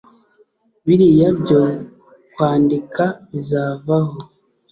[0.85, 1.61] Biriya byo
[2.33, 4.15] kwandika bizavaho